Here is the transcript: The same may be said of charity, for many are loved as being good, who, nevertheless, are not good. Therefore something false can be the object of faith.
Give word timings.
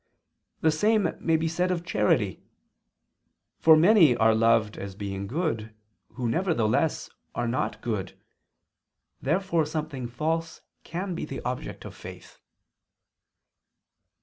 The 0.61 0.71
same 0.71 1.09
may 1.19 1.37
be 1.37 1.47
said 1.47 1.69
of 1.69 1.85
charity, 1.85 2.41
for 3.59 3.77
many 3.77 4.15
are 4.17 4.33
loved 4.33 4.75
as 4.75 4.95
being 4.95 5.27
good, 5.27 5.75
who, 6.13 6.27
nevertheless, 6.27 7.07
are 7.35 7.47
not 7.47 7.81
good. 7.83 8.17
Therefore 9.21 9.63
something 9.63 10.07
false 10.07 10.61
can 10.83 11.13
be 11.13 11.23
the 11.25 11.41
object 11.43 11.85
of 11.85 11.93
faith. 11.93 12.39